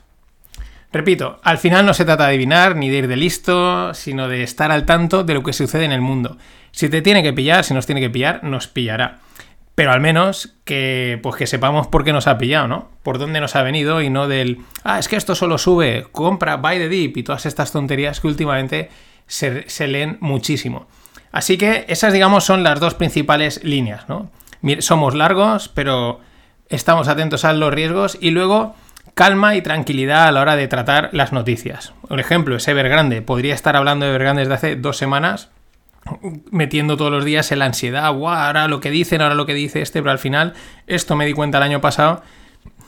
Repito, 0.91 1.39
al 1.43 1.58
final 1.58 1.86
no 1.86 1.93
se 1.93 2.05
trata 2.05 2.24
de 2.24 2.29
adivinar 2.29 2.75
ni 2.75 2.89
de 2.89 2.98
ir 2.98 3.08
de 3.08 3.15
listo, 3.15 3.93
sino 3.93 4.27
de 4.27 4.43
estar 4.43 4.72
al 4.72 4.86
tanto 4.86 5.24
de 5.24 5.34
lo 5.34 5.41
que 5.41 5.53
sucede 5.53 5.86
en 5.86 5.91
el 5.91 6.01
mundo. 6.01 6.38
Si 6.72 6.89
te 6.89 7.01
tiene 7.01 7.24
que 7.24 7.34
pillar, 7.34 7.63
si 7.63 7.74
nos 7.74 7.86
tiene 7.86 8.01
que 8.01 8.10
pillar, 8.10 8.43
nos 8.43 8.67
pillará 8.67 9.20
pero 9.75 9.92
al 9.92 10.01
menos 10.01 10.56
que, 10.65 11.20
pues 11.24 11.36
que 11.36 11.48
sepamos 11.48 11.88
por 11.88 12.03
qué 12.03 12.13
nos 12.13 12.27
ha 12.27 12.38
pillado, 12.38 12.68
¿no? 12.68 12.89
Por 13.01 13.18
dónde 13.18 13.42
nos 13.42 13.56
ha 13.56 13.63
venido 13.63 14.01
y 14.01 14.10
no 14.10 14.27
del, 14.27 14.60
ah, 14.84 15.00
es 15.00 15.08
que 15.08 15.15
esto 15.15 15.36
solo 15.36 15.58
sube, 15.58 16.06
compra, 16.12 16.58
buy 16.58 16.77
the 16.77 16.89
dip 16.89 17.18
y 17.18 17.24
todas 17.24 17.46
estas 17.46 17.72
tonterías 17.72 18.20
que 18.20 18.27
últimamente 18.27 18.89
se, 19.25 19.88
leen 19.88 20.18
muchísimo. 20.20 20.88
Así 21.32 21.58
que 21.58 21.86
esas, 21.88 22.13
digamos, 22.13 22.44
son 22.44 22.63
las 22.63 22.80
dos 22.80 22.94
principales 22.94 23.63
líneas, 23.63 24.08
¿no? 24.08 24.30
Somos 24.80 25.15
largos, 25.15 25.70
pero 25.70 26.20
estamos 26.70 27.08
atentos 27.08 27.44
a 27.44 27.53
los 27.53 27.74
riesgos 27.74 28.18
y 28.22 28.30
luego 28.30 28.75
calma 29.15 29.56
y 29.56 29.62
tranquilidad 29.62 30.27
a 30.27 30.32
la 30.32 30.42
hora 30.42 30.56
de 30.56 30.68
tratar 30.68 31.10
las 31.12 31.34
noticias. 31.34 31.94
Por 32.08 32.20
ejemplo, 32.20 32.56
es 32.56 32.68
Evergrande. 32.68 33.22
Podría 33.22 33.56
estar 33.56 33.75
hablando 33.75 34.06
de 34.06 34.12
Evergrande 34.12 34.42
desde 34.42 34.53
hace 34.53 34.75
dos 34.75 34.98
semanas, 34.98 35.50
metiendo 36.51 36.98
todos 36.98 37.12
los 37.12 37.25
días 37.25 37.51
en 37.51 37.60
la 37.60 37.65
ansiedad, 37.65 38.05
ahora 38.05 38.67
lo 38.67 38.79
que 38.79 38.91
dicen, 38.91 39.22
ahora 39.22 39.36
lo 39.36 39.45
que 39.45 39.53
dice 39.53 39.81
este, 39.81 40.01
pero 40.01 40.12
al 40.12 40.19
final, 40.19 40.53
esto 40.88 41.15
me 41.15 41.25
di 41.25 41.33
cuenta 41.33 41.57
el 41.57 41.63
año 41.63 41.81
pasado, 41.81 42.24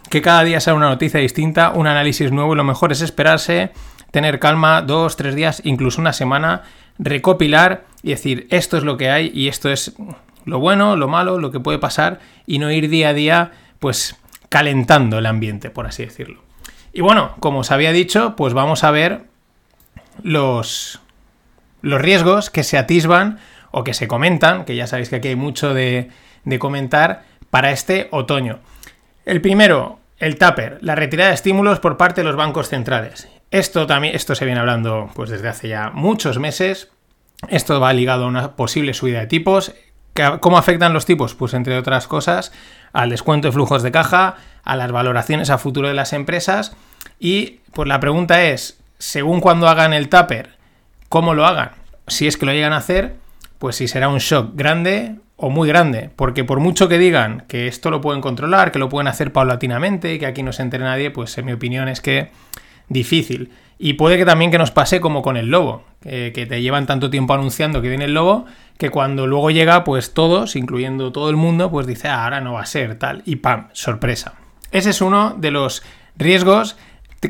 que 0.09 0.21
cada 0.21 0.43
día 0.43 0.59
sale 0.59 0.77
una 0.77 0.89
noticia 0.89 1.19
distinta, 1.19 1.71
un 1.71 1.87
análisis 1.87 2.31
nuevo 2.31 2.53
y 2.53 2.57
lo 2.57 2.63
mejor 2.63 2.91
es 2.91 3.01
esperarse 3.01 3.71
tener 4.11 4.39
calma 4.39 4.81
dos, 4.81 5.17
tres 5.17 5.35
días, 5.35 5.61
incluso 5.65 5.99
una 5.99 6.13
semana, 6.13 6.63
recopilar 6.97 7.85
y 8.01 8.11
decir 8.11 8.47
esto 8.49 8.77
es 8.77 8.83
lo 8.83 8.97
que 8.97 9.09
hay 9.09 9.31
y 9.33 9.47
esto 9.47 9.69
es 9.69 9.95
lo 10.45 10.59
bueno, 10.59 10.95
lo 10.95 11.07
malo, 11.07 11.39
lo 11.39 11.51
que 11.51 11.59
puede 11.59 11.79
pasar 11.79 12.19
y 12.45 12.59
no 12.59 12.71
ir 12.71 12.89
día 12.89 13.09
a 13.09 13.13
día 13.13 13.51
pues 13.79 14.15
calentando 14.49 15.17
el 15.17 15.25
ambiente, 15.25 15.69
por 15.69 15.87
así 15.87 16.05
decirlo. 16.05 16.41
Y 16.93 17.01
bueno, 17.01 17.35
como 17.39 17.59
os 17.59 17.71
había 17.71 17.91
dicho, 17.91 18.35
pues 18.37 18.53
vamos 18.53 18.83
a 18.83 18.91
ver 18.91 19.23
los, 20.23 21.01
los 21.85 22.01
riesgos 22.01 22.49
que 22.49 22.63
se 22.63 22.79
atisban 22.79 23.37
o 23.69 23.83
que 23.83 23.93
se 23.93 24.07
comentan, 24.07 24.65
que 24.65 24.75
ya 24.75 24.87
sabéis 24.87 25.09
que 25.09 25.17
aquí 25.17 25.27
hay 25.29 25.35
mucho 25.35 25.73
de, 25.73 26.09
comentar, 26.59 27.23
para 27.51 27.71
este 27.71 28.07
otoño. 28.11 28.59
El 29.23 29.39
primero, 29.39 29.99
el 30.17 30.37
TAPER, 30.37 30.79
la 30.81 30.95
retirada 30.95 31.29
de 31.29 31.35
estímulos 31.35 31.79
por 31.79 31.95
parte 31.95 32.21
de 32.21 32.25
los 32.25 32.35
bancos 32.35 32.69
centrales. 32.69 33.29
Esto 33.51 33.85
también, 33.85 34.15
esto 34.15 34.33
se 34.33 34.45
viene 34.45 34.59
hablando 34.59 35.11
pues 35.13 35.29
desde 35.29 35.47
hace 35.47 35.67
ya 35.67 35.91
muchos 35.91 36.39
meses. 36.39 36.89
Esto 37.49 37.79
va 37.79 37.93
ligado 37.93 38.25
a 38.25 38.27
una 38.27 38.55
posible 38.55 38.95
subida 38.95 39.19
de 39.19 39.27
tipos. 39.27 39.73
¿Cómo 40.39 40.57
afectan 40.57 40.93
los 40.93 41.05
tipos? 41.05 41.35
Pues 41.35 41.53
entre 41.53 41.77
otras 41.77 42.07
cosas, 42.07 42.51
al 42.93 43.11
descuento 43.11 43.49
de 43.49 43.51
flujos 43.51 43.83
de 43.83 43.91
caja, 43.91 44.37
a 44.63 44.75
las 44.75 44.91
valoraciones 44.91 45.51
a 45.51 45.59
futuro 45.59 45.87
de 45.87 45.93
las 45.93 46.13
empresas. 46.13 46.75
Y 47.19 47.59
pues 47.73 47.87
la 47.87 47.99
pregunta 47.99 48.43
es, 48.43 48.79
según 48.97 49.39
cuando 49.39 49.67
hagan 49.67 49.93
el 49.93 50.09
TAPER, 50.09 50.54
¿cómo 51.15 51.33
lo 51.33 51.45
hagan? 51.45 51.71
Si 52.07 52.27
es 52.27 52.35
que 52.35 52.45
lo 52.45 52.51
llegan 52.51 52.73
a 52.73 52.77
hacer, 52.77 53.15
pues 53.57 53.77
si 53.77 53.87
será 53.87 54.09
un 54.09 54.17
shock 54.17 54.49
grande 54.53 55.15
o 55.37 55.49
muy 55.49 55.65
grande, 55.65 56.09
porque 56.13 56.43
por 56.43 56.59
mucho 56.59 56.89
que 56.89 56.97
digan 56.97 57.45
que 57.47 57.69
esto 57.69 57.89
lo 57.89 58.01
pueden 58.01 58.19
controlar, 58.19 58.73
que 58.73 58.79
lo 58.79 58.89
pueden 58.89 59.07
hacer 59.07 59.31
paulatinamente 59.31 60.13
y 60.13 60.19
que 60.19 60.25
aquí 60.25 60.43
no 60.43 60.51
se 60.51 60.63
entere 60.63 60.83
nadie, 60.83 61.11
pues 61.11 61.37
en 61.37 61.45
mi 61.45 61.53
opinión 61.53 61.87
es 61.87 62.01
que 62.01 62.31
difícil. 62.89 63.51
Y 63.79 63.93
puede 63.93 64.17
que 64.17 64.25
también 64.25 64.51
que 64.51 64.57
nos 64.57 64.71
pase 64.71 64.99
como 64.99 65.21
con 65.21 65.37
el 65.37 65.47
lobo, 65.47 65.85
que 66.01 66.45
te 66.49 66.61
llevan 66.61 66.85
tanto 66.85 67.09
tiempo 67.09 67.33
anunciando 67.33 67.81
que 67.81 67.87
viene 67.87 68.03
el 68.03 68.13
lobo, 68.13 68.45
que 68.77 68.89
cuando 68.89 69.25
luego 69.25 69.51
llega, 69.51 69.85
pues 69.85 70.13
todos, 70.13 70.57
incluyendo 70.57 71.13
todo 71.13 71.29
el 71.29 71.37
mundo, 71.37 71.71
pues 71.71 71.87
dice, 71.87 72.09
ah, 72.09 72.25
ahora 72.25 72.41
no 72.41 72.55
va 72.55 72.61
a 72.63 72.65
ser 72.65 72.99
tal, 72.99 73.23
y 73.25 73.37
¡pam! 73.37 73.69
Sorpresa. 73.71 74.33
Ese 74.73 74.89
es 74.89 74.99
uno 74.99 75.33
de 75.37 75.51
los 75.51 75.81
riesgos 76.17 76.75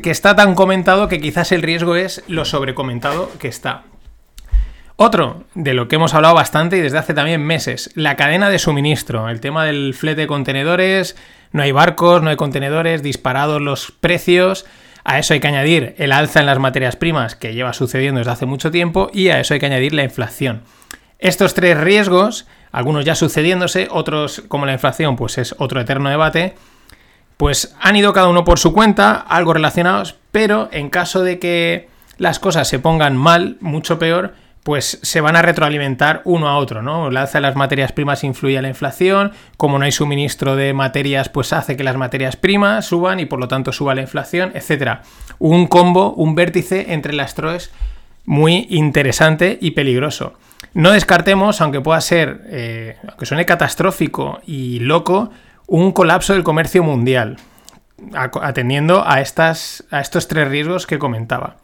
que 0.00 0.10
está 0.10 0.36
tan 0.36 0.54
comentado 0.54 1.08
que 1.08 1.20
quizás 1.20 1.52
el 1.52 1.62
riesgo 1.62 1.96
es 1.96 2.22
lo 2.28 2.44
sobrecomentado 2.44 3.30
que 3.38 3.48
está. 3.48 3.84
Otro, 4.98 5.44
de 5.54 5.74
lo 5.74 5.88
que 5.88 5.96
hemos 5.96 6.14
hablado 6.14 6.34
bastante 6.34 6.78
y 6.78 6.80
desde 6.80 6.96
hace 6.96 7.12
también 7.12 7.42
meses, 7.42 7.90
la 7.94 8.16
cadena 8.16 8.48
de 8.48 8.58
suministro, 8.58 9.28
el 9.28 9.40
tema 9.40 9.64
del 9.64 9.92
flete 9.92 10.22
de 10.22 10.26
contenedores, 10.26 11.16
no 11.52 11.62
hay 11.62 11.70
barcos, 11.70 12.22
no 12.22 12.30
hay 12.30 12.36
contenedores, 12.36 13.02
disparados 13.02 13.60
los 13.60 13.92
precios, 13.92 14.64
a 15.04 15.18
eso 15.18 15.34
hay 15.34 15.40
que 15.40 15.48
añadir 15.48 15.94
el 15.98 16.12
alza 16.12 16.40
en 16.40 16.46
las 16.46 16.58
materias 16.58 16.96
primas 16.96 17.36
que 17.36 17.52
lleva 17.52 17.74
sucediendo 17.74 18.18
desde 18.18 18.32
hace 18.32 18.46
mucho 18.46 18.70
tiempo 18.70 19.10
y 19.12 19.28
a 19.28 19.38
eso 19.38 19.52
hay 19.52 19.60
que 19.60 19.66
añadir 19.66 19.92
la 19.92 20.02
inflación. 20.02 20.62
Estos 21.18 21.54
tres 21.54 21.78
riesgos, 21.78 22.46
algunos 22.72 23.04
ya 23.04 23.14
sucediéndose, 23.14 23.88
otros 23.90 24.42
como 24.48 24.66
la 24.66 24.72
inflación 24.72 25.16
pues 25.16 25.36
es 25.38 25.54
otro 25.58 25.80
eterno 25.80 26.08
debate, 26.08 26.54
pues 27.36 27.76
han 27.80 27.96
ido 27.96 28.12
cada 28.12 28.28
uno 28.28 28.44
por 28.44 28.58
su 28.58 28.72
cuenta, 28.72 29.14
algo 29.14 29.52
relacionados, 29.52 30.16
pero 30.32 30.68
en 30.72 30.90
caso 30.90 31.22
de 31.22 31.38
que 31.38 31.88
las 32.18 32.38
cosas 32.38 32.68
se 32.68 32.78
pongan 32.78 33.16
mal, 33.16 33.56
mucho 33.60 33.98
peor, 33.98 34.34
pues 34.62 34.98
se 35.02 35.20
van 35.20 35.36
a 35.36 35.42
retroalimentar 35.42 36.22
uno 36.24 36.48
a 36.48 36.56
otro, 36.56 36.82
¿no? 36.82 37.08
La 37.10 37.20
alza 37.20 37.38
de 37.38 37.42
las 37.42 37.54
materias 37.54 37.92
primas 37.92 38.24
influye 38.24 38.58
a 38.58 38.62
la 38.62 38.68
inflación, 38.68 39.30
como 39.56 39.78
no 39.78 39.84
hay 39.84 39.92
suministro 39.92 40.56
de 40.56 40.72
materias, 40.72 41.28
pues 41.28 41.52
hace 41.52 41.76
que 41.76 41.84
las 41.84 41.96
materias 41.96 42.34
primas 42.34 42.84
suban 42.86 43.20
y 43.20 43.26
por 43.26 43.38
lo 43.38 43.46
tanto 43.46 43.70
suba 43.70 43.94
la 43.94 44.00
inflación, 44.00 44.50
etc. 44.54 45.02
Un 45.38 45.68
combo, 45.68 46.14
un 46.14 46.34
vértice 46.34 46.92
entre 46.94 47.12
las 47.12 47.36
tres 47.36 47.70
muy 48.24 48.66
interesante 48.68 49.56
y 49.60 49.70
peligroso. 49.70 50.34
No 50.74 50.90
descartemos, 50.90 51.60
aunque 51.60 51.80
pueda 51.80 52.00
ser, 52.00 52.42
eh, 52.48 52.96
aunque 53.08 53.24
suene 53.24 53.46
catastrófico 53.46 54.40
y 54.46 54.80
loco, 54.80 55.30
un 55.66 55.92
colapso 55.92 56.32
del 56.32 56.44
comercio 56.44 56.82
mundial, 56.82 57.36
atendiendo 58.14 59.06
a, 59.06 59.20
estas, 59.20 59.84
a 59.90 60.00
estos 60.00 60.28
tres 60.28 60.48
riesgos 60.48 60.86
que 60.86 60.98
comentaba. 60.98 61.56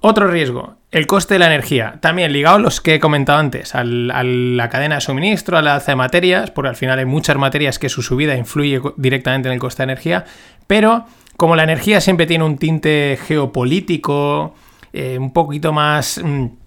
Otro 0.00 0.26
riesgo, 0.26 0.76
el 0.90 1.06
coste 1.06 1.34
de 1.34 1.38
la 1.38 1.46
energía. 1.46 1.98
También 2.02 2.30
ligado 2.30 2.56
a 2.56 2.58
los 2.58 2.82
que 2.82 2.96
he 2.96 3.00
comentado 3.00 3.38
antes, 3.38 3.74
a 3.74 3.84
la 3.84 4.68
cadena 4.68 4.96
de 4.96 5.00
suministro, 5.00 5.56
a 5.56 5.62
la 5.62 5.76
alza 5.76 5.92
de 5.92 5.96
materias, 5.96 6.50
porque 6.50 6.68
al 6.68 6.76
final 6.76 6.98
hay 6.98 7.06
muchas 7.06 7.38
materias 7.38 7.78
que 7.78 7.88
su 7.88 8.02
subida 8.02 8.36
influye 8.36 8.82
directamente 8.98 9.48
en 9.48 9.54
el 9.54 9.60
coste 9.60 9.82
de 9.82 9.92
energía, 9.92 10.26
pero 10.66 11.06
como 11.38 11.56
la 11.56 11.62
energía 11.62 12.02
siempre 12.02 12.26
tiene 12.26 12.44
un 12.44 12.58
tinte 12.58 13.18
geopolítico, 13.26 14.54
eh, 14.92 15.16
un 15.18 15.32
poquito 15.32 15.72
más... 15.72 16.20
Mm, 16.22 16.63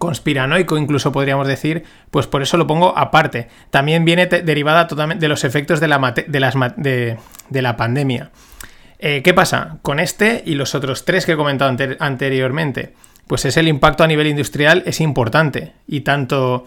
conspiranoico, 0.00 0.78
incluso 0.78 1.12
podríamos 1.12 1.46
decir, 1.46 1.84
pues 2.10 2.26
por 2.26 2.40
eso 2.40 2.56
lo 2.56 2.66
pongo 2.66 2.96
aparte. 2.96 3.48
También 3.70 4.06
viene 4.06 4.26
derivada 4.26 4.86
totalmente 4.86 5.26
de 5.26 5.28
los 5.28 5.44
efectos 5.44 5.78
de 5.78 5.88
la, 5.88 6.14
de 6.16 7.62
la 7.62 7.76
pandemia. 7.76 8.30
Eh, 8.98 9.20
¿Qué 9.22 9.34
pasa? 9.34 9.76
Con 9.82 10.00
este 10.00 10.42
y 10.46 10.54
los 10.54 10.74
otros 10.74 11.04
tres 11.04 11.26
que 11.26 11.32
he 11.32 11.36
comentado 11.36 11.76
anteriormente, 11.98 12.94
pues 13.26 13.44
es 13.44 13.58
el 13.58 13.68
impacto 13.68 14.02
a 14.02 14.06
nivel 14.06 14.26
industrial 14.26 14.82
es 14.86 15.02
importante 15.02 15.74
y 15.86 16.00
tanto, 16.00 16.66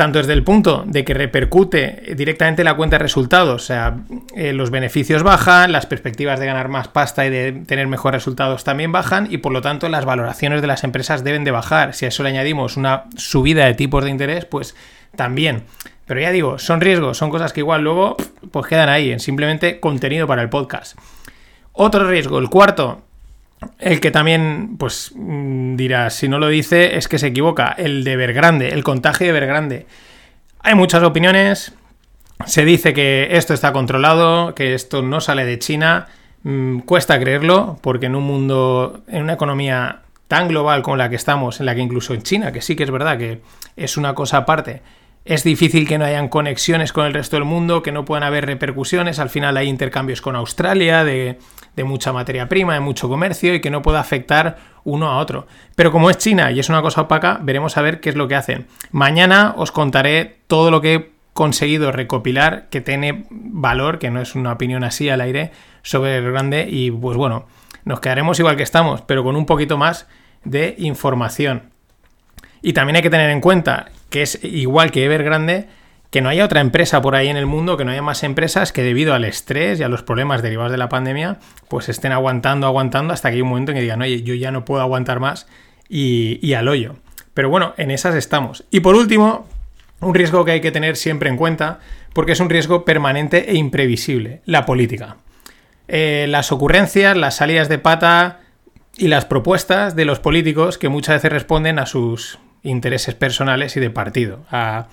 tanto 0.00 0.18
desde 0.18 0.32
el 0.32 0.44
punto 0.44 0.84
de 0.86 1.04
que 1.04 1.12
repercute 1.12 2.14
directamente 2.16 2.62
en 2.62 2.64
la 2.64 2.74
cuenta 2.74 2.96
de 2.96 3.02
resultados, 3.02 3.62
o 3.62 3.66
sea, 3.66 3.98
eh, 4.34 4.54
los 4.54 4.70
beneficios 4.70 5.22
bajan, 5.22 5.72
las 5.72 5.84
perspectivas 5.84 6.40
de 6.40 6.46
ganar 6.46 6.68
más 6.68 6.88
pasta 6.88 7.26
y 7.26 7.28
de 7.28 7.52
tener 7.52 7.86
mejores 7.86 8.22
resultados 8.22 8.64
también 8.64 8.92
bajan 8.92 9.28
y 9.30 9.36
por 9.36 9.52
lo 9.52 9.60
tanto 9.60 9.90
las 9.90 10.06
valoraciones 10.06 10.62
de 10.62 10.68
las 10.68 10.84
empresas 10.84 11.22
deben 11.22 11.44
de 11.44 11.50
bajar. 11.50 11.92
Si 11.92 12.06
a 12.06 12.08
eso 12.08 12.22
le 12.22 12.30
añadimos 12.30 12.78
una 12.78 13.04
subida 13.14 13.66
de 13.66 13.74
tipos 13.74 14.02
de 14.02 14.08
interés, 14.08 14.46
pues 14.46 14.74
también. 15.16 15.64
Pero 16.06 16.18
ya 16.18 16.30
digo, 16.30 16.58
son 16.58 16.80
riesgos, 16.80 17.18
son 17.18 17.28
cosas 17.28 17.52
que 17.52 17.60
igual 17.60 17.82
luego 17.82 18.16
pues 18.50 18.68
quedan 18.68 18.88
ahí 18.88 19.12
en 19.12 19.20
simplemente 19.20 19.80
contenido 19.80 20.26
para 20.26 20.40
el 20.40 20.48
podcast. 20.48 20.96
Otro 21.72 22.08
riesgo, 22.08 22.38
el 22.38 22.48
cuarto, 22.48 23.02
el 23.78 24.00
que 24.00 24.10
también, 24.10 24.76
pues 24.78 25.12
mm, 25.14 25.76
dirás, 25.76 26.14
si 26.14 26.28
no 26.28 26.38
lo 26.38 26.48
dice, 26.48 26.96
es 26.96 27.08
que 27.08 27.18
se 27.18 27.28
equivoca. 27.28 27.74
El 27.76 28.04
de 28.04 28.12
Evergrande, 28.12 28.68
el 28.68 28.84
contagio 28.84 29.26
de 29.26 29.30
Evergrande. 29.30 29.86
Hay 30.60 30.74
muchas 30.74 31.02
opiniones. 31.02 31.74
Se 32.46 32.64
dice 32.64 32.94
que 32.94 33.36
esto 33.36 33.52
está 33.52 33.72
controlado, 33.72 34.54
que 34.54 34.74
esto 34.74 35.02
no 35.02 35.20
sale 35.20 35.44
de 35.44 35.58
China. 35.58 36.08
Mm, 36.42 36.80
cuesta 36.80 37.18
creerlo, 37.20 37.78
porque 37.82 38.06
en 38.06 38.14
un 38.14 38.24
mundo, 38.24 39.02
en 39.08 39.22
una 39.22 39.34
economía 39.34 40.00
tan 40.26 40.48
global 40.48 40.82
como 40.82 40.96
la 40.96 41.10
que 41.10 41.16
estamos, 41.16 41.60
en 41.60 41.66
la 41.66 41.74
que 41.74 41.80
incluso 41.80 42.14
en 42.14 42.22
China, 42.22 42.52
que 42.52 42.62
sí 42.62 42.76
que 42.76 42.84
es 42.84 42.90
verdad 42.90 43.18
que 43.18 43.40
es 43.76 43.96
una 43.96 44.14
cosa 44.14 44.38
aparte, 44.38 44.80
es 45.24 45.44
difícil 45.44 45.86
que 45.86 45.98
no 45.98 46.06
hayan 46.06 46.28
conexiones 46.28 46.92
con 46.92 47.06
el 47.06 47.12
resto 47.12 47.36
del 47.36 47.44
mundo, 47.44 47.82
que 47.82 47.92
no 47.92 48.04
puedan 48.04 48.24
haber 48.24 48.46
repercusiones. 48.46 49.18
Al 49.18 49.28
final 49.28 49.56
hay 49.56 49.68
intercambios 49.68 50.22
con 50.22 50.34
Australia 50.34 51.04
de, 51.04 51.38
mucha 51.84 52.12
materia 52.12 52.48
prima, 52.48 52.74
de 52.74 52.80
mucho 52.80 53.08
comercio 53.08 53.54
y 53.54 53.60
que 53.60 53.70
no 53.70 53.82
pueda 53.82 54.00
afectar 54.00 54.58
uno 54.84 55.10
a 55.10 55.18
otro. 55.18 55.46
Pero 55.76 55.92
como 55.92 56.10
es 56.10 56.18
China 56.18 56.50
y 56.50 56.58
es 56.58 56.68
una 56.68 56.82
cosa 56.82 57.02
opaca, 57.02 57.38
veremos 57.42 57.76
a 57.76 57.82
ver 57.82 58.00
qué 58.00 58.10
es 58.10 58.16
lo 58.16 58.28
que 58.28 58.34
hacen. 58.34 58.66
Mañana 58.92 59.54
os 59.56 59.72
contaré 59.72 60.38
todo 60.46 60.70
lo 60.70 60.80
que 60.80 60.94
he 60.94 61.10
conseguido 61.32 61.92
recopilar 61.92 62.68
que 62.70 62.80
tiene 62.80 63.26
valor, 63.30 63.98
que 63.98 64.10
no 64.10 64.20
es 64.20 64.34
una 64.34 64.52
opinión 64.52 64.84
así 64.84 65.08
al 65.10 65.20
aire, 65.20 65.52
sobre 65.82 66.16
el 66.16 66.30
grande 66.30 66.66
y 66.68 66.90
pues 66.90 67.16
bueno, 67.16 67.46
nos 67.84 68.00
quedaremos 68.00 68.38
igual 68.38 68.56
que 68.56 68.62
estamos, 68.62 69.02
pero 69.02 69.22
con 69.22 69.36
un 69.36 69.46
poquito 69.46 69.78
más 69.78 70.06
de 70.44 70.74
información. 70.78 71.69
Y 72.62 72.72
también 72.72 72.96
hay 72.96 73.02
que 73.02 73.10
tener 73.10 73.30
en 73.30 73.40
cuenta 73.40 73.90
que 74.10 74.22
es 74.22 74.38
igual 74.42 74.90
que 74.90 75.04
Evergrande, 75.04 75.68
que 76.10 76.20
no 76.20 76.28
haya 76.28 76.44
otra 76.44 76.60
empresa 76.60 77.00
por 77.00 77.14
ahí 77.14 77.28
en 77.28 77.36
el 77.36 77.46
mundo, 77.46 77.76
que 77.76 77.84
no 77.84 77.92
haya 77.92 78.02
más 78.02 78.24
empresas 78.24 78.72
que 78.72 78.82
debido 78.82 79.14
al 79.14 79.24
estrés 79.24 79.78
y 79.78 79.84
a 79.84 79.88
los 79.88 80.02
problemas 80.02 80.42
derivados 80.42 80.72
de 80.72 80.78
la 80.78 80.88
pandemia, 80.88 81.38
pues 81.68 81.88
estén 81.88 82.12
aguantando, 82.12 82.66
aguantando 82.66 83.14
hasta 83.14 83.30
que 83.30 83.36
hay 83.36 83.42
un 83.42 83.48
momento 83.48 83.70
en 83.70 83.76
que 83.76 83.82
digan, 83.82 84.02
oye, 84.02 84.22
yo 84.22 84.34
ya 84.34 84.50
no 84.50 84.64
puedo 84.64 84.82
aguantar 84.82 85.20
más 85.20 85.46
y, 85.88 86.52
al 86.54 86.68
hoyo. 86.68 86.96
Pero 87.32 87.48
bueno, 87.48 87.74
en 87.76 87.92
esas 87.92 88.16
estamos. 88.16 88.64
Y 88.72 88.80
por 88.80 88.96
último, 88.96 89.46
un 90.00 90.14
riesgo 90.14 90.44
que 90.44 90.50
hay 90.50 90.60
que 90.60 90.72
tener 90.72 90.96
siempre 90.96 91.30
en 91.30 91.36
cuenta, 91.36 91.78
porque 92.12 92.32
es 92.32 92.40
un 92.40 92.50
riesgo 92.50 92.84
permanente 92.84 93.50
e 93.50 93.54
imprevisible, 93.54 94.42
la 94.46 94.66
política. 94.66 95.16
Eh, 95.86 96.26
las 96.28 96.50
ocurrencias, 96.50 97.16
las 97.16 97.36
salidas 97.36 97.68
de 97.68 97.78
pata 97.78 98.40
y 98.96 99.06
las 99.08 99.26
propuestas 99.26 99.94
de 99.94 100.04
los 100.04 100.18
políticos 100.18 100.76
que 100.76 100.88
muchas 100.88 101.16
veces 101.16 101.32
responden 101.32 101.78
a 101.78 101.86
sus 101.86 102.38
intereses 102.62 103.14
personales 103.14 103.76
y 103.76 103.80
de 103.80 103.90
partido, 103.90 104.44
a, 104.50 104.88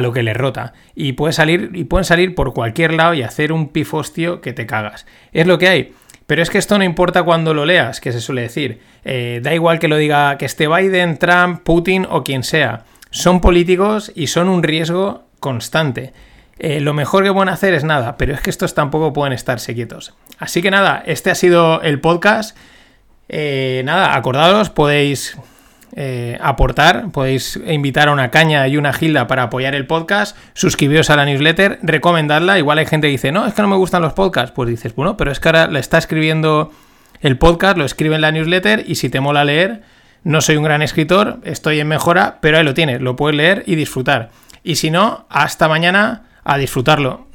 lo 0.00 0.12
que 0.12 0.22
les 0.22 0.36
rota. 0.36 0.72
Y, 0.94 1.12
puede 1.12 1.32
salir, 1.32 1.70
y 1.74 1.84
pueden 1.84 2.04
salir 2.04 2.34
por 2.34 2.54
cualquier 2.54 2.94
lado 2.94 3.14
y 3.14 3.22
hacer 3.22 3.52
un 3.52 3.68
pifostio 3.68 4.40
que 4.40 4.52
te 4.52 4.66
cagas. 4.66 5.06
Es 5.32 5.46
lo 5.46 5.58
que 5.58 5.68
hay. 5.68 5.94
Pero 6.26 6.42
es 6.42 6.50
que 6.50 6.58
esto 6.58 6.78
no 6.78 6.84
importa 6.84 7.24
cuando 7.24 7.52
lo 7.52 7.66
leas, 7.66 8.00
que 8.00 8.12
se 8.12 8.20
suele 8.20 8.42
decir. 8.42 8.80
Eh, 9.04 9.40
da 9.42 9.52
igual 9.52 9.78
que 9.78 9.88
lo 9.88 9.96
diga 9.96 10.38
que 10.38 10.46
esté 10.46 10.66
Biden, 10.66 11.18
Trump, 11.18 11.62
Putin 11.62 12.06
o 12.08 12.24
quien 12.24 12.42
sea. 12.42 12.84
Son 13.10 13.40
políticos 13.40 14.12
y 14.14 14.28
son 14.28 14.48
un 14.48 14.62
riesgo 14.62 15.24
constante. 15.40 16.14
Eh, 16.58 16.80
lo 16.80 16.94
mejor 16.94 17.24
que 17.24 17.32
pueden 17.32 17.48
hacer 17.48 17.74
es 17.74 17.84
nada, 17.84 18.16
pero 18.16 18.34
es 18.34 18.40
que 18.40 18.50
estos 18.50 18.74
tampoco 18.74 19.12
pueden 19.12 19.32
estarse 19.32 19.74
quietos. 19.74 20.14
Así 20.38 20.62
que 20.62 20.70
nada, 20.70 21.02
este 21.04 21.30
ha 21.30 21.34
sido 21.34 21.82
el 21.82 22.00
podcast. 22.00 22.56
Eh, 23.28 23.82
nada, 23.84 24.14
acordados, 24.14 24.70
podéis 24.70 25.36
eh, 25.94 26.38
aportar, 26.40 27.10
podéis 27.10 27.60
invitar 27.66 28.08
a 28.08 28.12
una 28.12 28.30
caña 28.30 28.66
y 28.66 28.76
una 28.76 28.92
gilda 28.92 29.26
para 29.26 29.44
apoyar 29.44 29.74
el 29.74 29.86
podcast, 29.86 30.36
suscribiros 30.54 31.10
a 31.10 31.16
la 31.16 31.26
newsletter, 31.26 31.78
recomendadla. 31.82 32.58
Igual 32.58 32.78
hay 32.78 32.86
gente 32.86 33.08
que 33.08 33.12
dice, 33.12 33.32
no, 33.32 33.46
es 33.46 33.54
que 33.54 33.62
no 33.62 33.68
me 33.68 33.76
gustan 33.76 34.00
los 34.02 34.14
podcasts. 34.14 34.52
Pues 34.52 34.68
dices, 34.68 34.94
bueno, 34.94 35.16
pero 35.16 35.30
es 35.30 35.40
que 35.40 35.48
ahora 35.48 35.66
le 35.66 35.80
está 35.80 35.98
escribiendo 35.98 36.72
el 37.20 37.36
podcast, 37.38 37.76
lo 37.76 37.84
escribe 37.84 38.14
en 38.14 38.22
la 38.22 38.32
newsletter 38.32 38.84
y 38.86 38.94
si 38.94 39.10
te 39.10 39.20
mola 39.20 39.44
leer, 39.44 39.82
no 40.24 40.40
soy 40.40 40.56
un 40.56 40.64
gran 40.64 40.82
escritor, 40.82 41.40
estoy 41.44 41.80
en 41.80 41.88
mejora, 41.88 42.38
pero 42.40 42.58
ahí 42.58 42.64
lo 42.64 42.74
tienes, 42.74 43.00
lo 43.00 43.16
puedes 43.16 43.36
leer 43.36 43.62
y 43.66 43.74
disfrutar. 43.74 44.30
Y 44.64 44.76
si 44.76 44.90
no, 44.90 45.26
hasta 45.28 45.68
mañana 45.68 46.22
a 46.44 46.58
disfrutarlo. 46.58 47.26